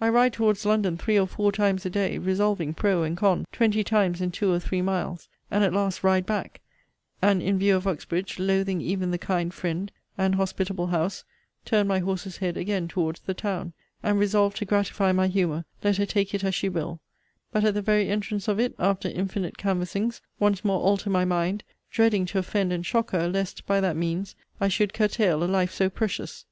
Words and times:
I 0.00 0.08
ride 0.10 0.32
towards 0.32 0.64
London 0.64 0.96
three 0.96 1.18
or 1.18 1.26
four 1.26 1.50
times 1.50 1.84
a 1.84 1.90
day, 1.90 2.18
resolving 2.18 2.72
pro 2.72 3.02
and 3.02 3.16
con, 3.16 3.46
twenty 3.50 3.82
times 3.82 4.20
in 4.20 4.30
two 4.30 4.52
or 4.52 4.60
three 4.60 4.80
miles; 4.80 5.28
and 5.50 5.64
at 5.64 5.72
last 5.72 6.04
ride 6.04 6.24
back; 6.24 6.60
and, 7.20 7.42
in 7.42 7.58
view 7.58 7.74
of 7.74 7.84
Uxbridge, 7.84 8.38
loathing 8.38 8.80
even 8.80 9.10
the 9.10 9.18
kind 9.18 9.52
friend, 9.52 9.90
and 10.16 10.36
hospitable 10.36 10.86
house, 10.86 11.24
turn 11.64 11.88
my 11.88 11.98
horse's 11.98 12.36
head 12.36 12.56
again 12.56 12.86
towards 12.86 13.18
the 13.18 13.34
town, 13.34 13.72
and 14.04 14.20
resolve 14.20 14.54
to 14.54 14.64
gratify 14.64 15.10
my 15.10 15.26
humour, 15.26 15.64
let 15.82 15.96
her 15.96 16.06
take 16.06 16.32
it 16.32 16.44
as 16.44 16.54
she 16.54 16.68
will; 16.68 17.00
but, 17.50 17.64
at 17.64 17.74
the 17.74 17.82
very 17.82 18.08
entrance 18.08 18.46
of 18.46 18.60
it, 18.60 18.72
after 18.78 19.08
infinite 19.08 19.58
canvassings, 19.58 20.22
once 20.38 20.64
more 20.64 20.80
alter 20.80 21.10
my 21.10 21.24
mind, 21.24 21.64
dreading 21.90 22.24
to 22.24 22.38
offend 22.38 22.72
and 22.72 22.86
shock 22.86 23.10
her, 23.10 23.28
lest, 23.28 23.66
by 23.66 23.80
that 23.80 23.96
means, 23.96 24.36
I 24.60 24.68
should 24.68 24.94
curtail 24.94 25.42
a 25.42 25.46
life 25.46 25.72
so 25.72 25.90
precious. 25.90 26.44